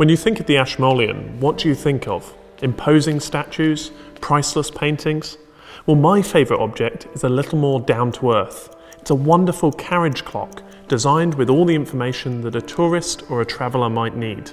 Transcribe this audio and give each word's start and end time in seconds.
When 0.00 0.08
you 0.08 0.16
think 0.16 0.40
of 0.40 0.46
the 0.46 0.56
Ashmolean, 0.56 1.38
what 1.40 1.58
do 1.58 1.68
you 1.68 1.74
think 1.74 2.08
of? 2.08 2.34
Imposing 2.62 3.20
statues? 3.20 3.90
Priceless 4.22 4.70
paintings? 4.70 5.36
Well, 5.84 5.96
my 5.96 6.22
favourite 6.22 6.58
object 6.58 7.06
is 7.12 7.22
a 7.22 7.28
little 7.28 7.58
more 7.58 7.80
down 7.80 8.10
to 8.12 8.32
earth. 8.32 8.74
It's 8.98 9.10
a 9.10 9.14
wonderful 9.14 9.72
carriage 9.72 10.24
clock 10.24 10.62
designed 10.88 11.34
with 11.34 11.50
all 11.50 11.66
the 11.66 11.74
information 11.74 12.40
that 12.40 12.56
a 12.56 12.62
tourist 12.62 13.24
or 13.30 13.42
a 13.42 13.44
traveller 13.44 13.90
might 13.90 14.16
need. 14.16 14.52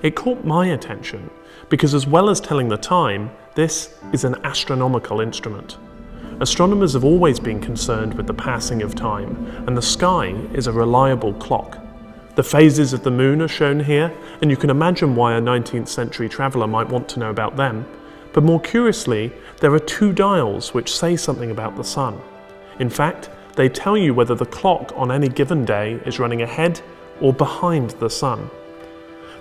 It 0.00 0.16
caught 0.16 0.42
my 0.46 0.68
attention 0.68 1.28
because, 1.68 1.92
as 1.92 2.06
well 2.06 2.30
as 2.30 2.40
telling 2.40 2.68
the 2.68 2.78
time, 2.78 3.30
this 3.56 3.94
is 4.14 4.24
an 4.24 4.36
astronomical 4.42 5.20
instrument. 5.20 5.76
Astronomers 6.40 6.94
have 6.94 7.04
always 7.04 7.38
been 7.38 7.60
concerned 7.60 8.14
with 8.14 8.26
the 8.26 8.32
passing 8.32 8.80
of 8.80 8.94
time, 8.94 9.52
and 9.66 9.76
the 9.76 9.82
sky 9.82 10.28
is 10.54 10.66
a 10.66 10.72
reliable 10.72 11.34
clock. 11.34 11.78
The 12.38 12.44
phases 12.44 12.92
of 12.92 13.02
the 13.02 13.10
moon 13.10 13.42
are 13.42 13.48
shown 13.48 13.80
here, 13.80 14.16
and 14.40 14.48
you 14.48 14.56
can 14.56 14.70
imagine 14.70 15.16
why 15.16 15.34
a 15.34 15.40
19th 15.40 15.88
century 15.88 16.28
traveller 16.28 16.68
might 16.68 16.88
want 16.88 17.08
to 17.08 17.18
know 17.18 17.30
about 17.30 17.56
them. 17.56 17.84
But 18.32 18.44
more 18.44 18.60
curiously, 18.60 19.32
there 19.58 19.74
are 19.74 19.80
two 19.80 20.12
dials 20.12 20.72
which 20.72 20.94
say 20.96 21.16
something 21.16 21.50
about 21.50 21.74
the 21.74 21.82
sun. 21.82 22.20
In 22.78 22.90
fact, 22.90 23.28
they 23.56 23.68
tell 23.68 23.96
you 23.96 24.14
whether 24.14 24.36
the 24.36 24.46
clock 24.46 24.92
on 24.94 25.10
any 25.10 25.28
given 25.28 25.64
day 25.64 25.94
is 26.06 26.20
running 26.20 26.42
ahead 26.42 26.80
or 27.20 27.32
behind 27.32 27.90
the 27.98 28.08
sun. 28.08 28.48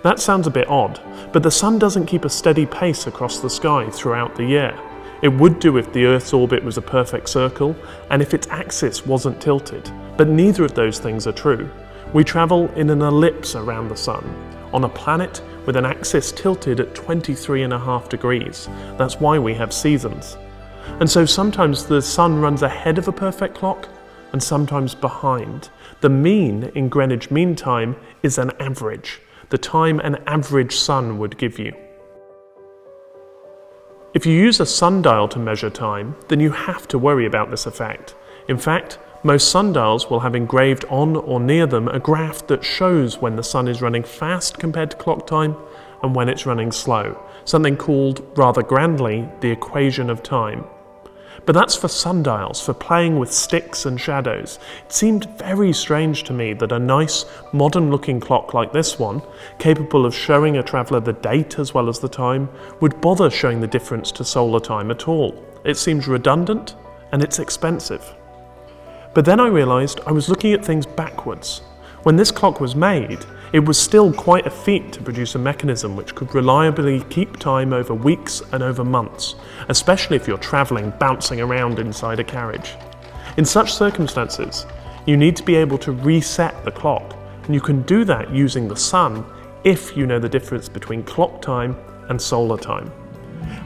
That 0.01 0.19
sounds 0.19 0.47
a 0.47 0.57
bit 0.57 0.67
odd, 0.67 0.99
but 1.31 1.43
the 1.43 1.51
sun 1.51 1.77
doesn't 1.77 2.07
keep 2.07 2.25
a 2.25 2.29
steady 2.29 2.65
pace 2.65 3.05
across 3.05 3.39
the 3.39 3.49
sky 3.51 3.87
throughout 3.91 4.35
the 4.35 4.45
year. 4.45 4.75
It 5.21 5.29
would 5.29 5.59
do 5.59 5.77
if 5.77 5.93
the 5.93 6.05
Earth's 6.05 6.33
orbit 6.33 6.63
was 6.63 6.77
a 6.77 6.81
perfect 6.81 7.29
circle 7.29 7.75
and 8.09 8.23
if 8.23 8.33
its 8.33 8.47
axis 8.47 9.05
wasn't 9.05 9.39
tilted, 9.39 9.87
but 10.17 10.29
neither 10.29 10.65
of 10.65 10.73
those 10.73 10.97
things 10.97 11.27
are 11.27 11.31
true. 11.31 11.69
We 12.17 12.23
travel 12.23 12.67
in 12.73 12.89
an 12.89 13.03
ellipse 13.03 13.53
around 13.53 13.89
the 13.89 13.95
Sun, 13.95 14.25
on 14.73 14.85
a 14.85 14.89
planet 14.89 15.39
with 15.67 15.75
an 15.75 15.85
axis 15.85 16.31
tilted 16.31 16.79
at 16.79 16.95
23.5 16.95 18.09
degrees. 18.09 18.67
That's 18.97 19.19
why 19.19 19.37
we 19.37 19.53
have 19.53 19.71
seasons. 19.71 20.35
And 20.99 21.07
so 21.07 21.27
sometimes 21.27 21.85
the 21.85 22.01
Sun 22.01 22.41
runs 22.41 22.63
ahead 22.63 22.97
of 22.97 23.07
a 23.07 23.11
perfect 23.11 23.53
clock 23.53 23.87
and 24.31 24.41
sometimes 24.41 24.95
behind. 24.95 25.69
The 26.01 26.09
mean 26.09 26.71
in 26.73 26.89
Greenwich 26.89 27.29
Mean 27.29 27.55
Time 27.55 27.95
is 28.23 28.39
an 28.39 28.49
average, 28.59 29.21
the 29.49 29.59
time 29.59 29.99
an 29.99 30.15
average 30.25 30.75
sun 30.75 31.19
would 31.19 31.37
give 31.37 31.59
you. 31.59 31.71
If 34.15 34.25
you 34.25 34.33
use 34.33 34.59
a 34.59 34.65
sundial 34.65 35.27
to 35.27 35.37
measure 35.37 35.69
time, 35.69 36.15
then 36.29 36.39
you 36.39 36.49
have 36.49 36.87
to 36.87 36.97
worry 36.97 37.27
about 37.27 37.51
this 37.51 37.67
effect. 37.67 38.15
In 38.47 38.57
fact, 38.57 38.97
most 39.27 39.51
sundials 39.51 40.09
will 40.09 40.21
have 40.21 40.35
engraved 40.35 40.85
on 40.85 41.17
or 41.17 41.37
near 41.37 41.67
them 41.67 41.89
a 41.89 41.99
graph 41.99 42.47
that 42.47 42.63
shows 42.63 43.17
when 43.17 43.35
the 43.35 43.43
sun 43.43 43.67
is 43.67 43.81
running 43.81 44.01
fast 44.01 44.57
compared 44.57 44.89
to 44.89 44.95
clock 44.95 45.27
time 45.27 45.53
and 46.01 46.15
when 46.15 46.29
it's 46.29 46.45
running 46.45 46.71
slow, 46.71 47.21
something 47.43 47.75
called, 47.75 48.25
rather 48.37 48.63
grandly, 48.63 49.27
the 49.41 49.51
equation 49.51 50.09
of 50.09 50.23
time. 50.23 50.63
But 51.45 51.51
that's 51.51 51.75
for 51.75 51.89
sundials, 51.89 52.61
for 52.61 52.73
playing 52.73 53.19
with 53.19 53.29
sticks 53.33 53.85
and 53.85 53.99
shadows. 53.99 54.59
It 54.85 54.93
seemed 54.93 55.37
very 55.37 55.73
strange 55.73 56.23
to 56.23 56.33
me 56.33 56.53
that 56.53 56.71
a 56.71 56.79
nice, 56.79 57.25
modern 57.51 57.91
looking 57.91 58.21
clock 58.21 58.53
like 58.53 58.71
this 58.71 58.97
one, 58.97 59.21
capable 59.59 60.05
of 60.05 60.15
showing 60.15 60.55
a 60.55 60.63
traveller 60.63 61.01
the 61.01 61.11
date 61.11 61.59
as 61.59 61.73
well 61.73 61.89
as 61.89 61.99
the 61.99 62.07
time, 62.07 62.47
would 62.79 63.01
bother 63.01 63.29
showing 63.29 63.59
the 63.59 63.67
difference 63.67 64.09
to 64.13 64.23
solar 64.23 64.61
time 64.61 64.89
at 64.89 65.09
all. 65.09 65.43
It 65.65 65.75
seems 65.75 66.07
redundant 66.07 66.77
and 67.11 67.21
it's 67.21 67.39
expensive. 67.39 68.16
But 69.13 69.25
then 69.25 69.39
I 69.39 69.47
realised 69.47 69.99
I 70.05 70.11
was 70.11 70.29
looking 70.29 70.53
at 70.53 70.63
things 70.63 70.85
backwards. 70.85 71.61
When 72.03 72.15
this 72.15 72.31
clock 72.31 72.61
was 72.61 72.75
made, 72.75 73.25
it 73.53 73.65
was 73.65 73.79
still 73.79 74.13
quite 74.13 74.45
a 74.45 74.51
feat 74.51 74.91
to 74.93 75.01
produce 75.01 75.35
a 75.35 75.39
mechanism 75.39 75.95
which 75.95 76.15
could 76.15 76.33
reliably 76.35 77.01
keep 77.09 77.37
time 77.37 77.73
over 77.73 77.93
weeks 77.93 78.41
and 78.51 78.61
over 78.61 78.83
months, 78.83 79.35
especially 79.69 80.15
if 80.15 80.27
you're 80.27 80.37
travelling 80.37 80.91
bouncing 80.99 81.41
around 81.41 81.79
inside 81.79 82.19
a 82.19 82.23
carriage. 82.23 82.75
In 83.37 83.45
such 83.45 83.73
circumstances, 83.73 84.65
you 85.05 85.15
need 85.15 85.35
to 85.37 85.43
be 85.43 85.55
able 85.55 85.77
to 85.79 85.91
reset 85.91 86.63
the 86.65 86.71
clock, 86.71 87.15
and 87.43 87.55
you 87.55 87.61
can 87.61 87.81
do 87.83 88.03
that 88.03 88.29
using 88.31 88.67
the 88.67 88.75
sun 88.75 89.25
if 89.63 89.95
you 89.95 90.05
know 90.05 90.19
the 90.19 90.29
difference 90.29 90.67
between 90.67 91.03
clock 91.03 91.41
time 91.41 91.75
and 92.09 92.21
solar 92.21 92.57
time. 92.57 92.91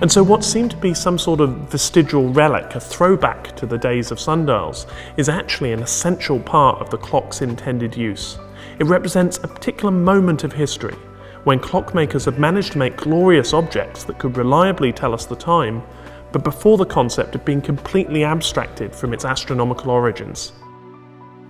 And 0.02 0.12
so, 0.12 0.24
what 0.24 0.44
seemed 0.44 0.72
to 0.72 0.78
be 0.78 0.96
some 0.96 1.20
sort 1.20 1.42
of 1.42 1.70
vestigial 1.70 2.34
relic, 2.34 2.74
a 2.74 2.80
throwback 2.80 3.56
to 3.56 3.68
the 3.68 3.78
days 3.78 4.10
of 4.10 4.20
sundials, 4.20 4.88
is 5.16 5.30
actually 5.30 5.74
an 5.74 5.84
essential 5.84 6.40
part 6.40 6.82
of 6.82 6.90
the 6.90 6.98
clock's 6.98 7.44
intended 7.44 7.96
use. 7.96 8.40
It 8.80 8.86
represents 8.86 9.38
a 9.38 9.48
particular 9.48 9.92
moment 9.92 10.44
of 10.44 10.54
history 10.54 10.96
when 11.44 11.60
clockmakers 11.60 12.26
have 12.26 12.40
managed 12.40 12.72
to 12.72 12.80
make 12.80 12.98
glorious 12.98 13.54
objects 13.54 14.04
that 14.06 14.18
could 14.18 14.38
reliably 14.38 14.92
tell 14.92 15.14
us 15.14 15.26
the 15.26 15.36
time, 15.36 15.84
but 16.32 16.44
before 16.44 16.78
the 16.78 16.86
concept 16.86 17.34
had 17.34 17.46
been 17.46 17.62
completely 17.62 18.24
abstracted 18.24 18.96
from 18.96 19.14
its 19.14 19.26
astronomical 19.26 19.92
origins. 19.92 20.54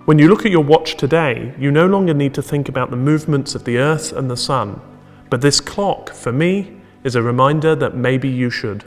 When 0.04 0.18
you 0.18 0.28
look 0.28 0.44
at 0.44 0.52
your 0.52 0.64
watch 0.64 0.96
today, 0.96 1.54
you 1.58 1.70
no 1.70 1.86
longer 1.86 2.12
need 2.12 2.34
to 2.34 2.42
think 2.42 2.68
about 2.68 2.90
the 2.90 2.96
movements 2.96 3.54
of 3.54 3.64
the 3.64 3.78
Earth 3.78 4.12
and 4.12 4.30
the 4.30 4.36
Sun, 4.36 4.78
but 5.30 5.40
this 5.40 5.60
clock, 5.60 6.12
for 6.12 6.32
me, 6.32 6.81
is 7.04 7.14
a 7.14 7.22
reminder 7.22 7.74
that 7.74 7.96
maybe 7.96 8.28
you 8.28 8.50
should. 8.50 8.84